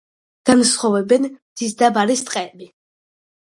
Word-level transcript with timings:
განსხვავებენ 0.49 1.29
მთისა 1.29 1.79
და 1.85 1.93
ბარის 2.01 2.27
ტყეები. 2.33 2.75